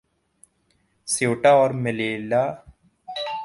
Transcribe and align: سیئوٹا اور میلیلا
سیئوٹا 1.07 1.51
اور 1.51 1.69
میلیلا 1.83 2.43